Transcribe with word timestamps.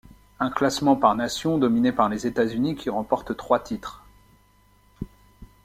Un 0.39 0.49
classement 0.49 0.95
par 0.95 1.13
nations 1.13 1.59
dominé 1.59 1.91
par 1.91 2.09
les 2.09 2.25
États-Unis 2.25 2.75
qui 2.75 2.89
remportent 2.89 3.37
trois 3.37 3.59
titres. 3.59 4.03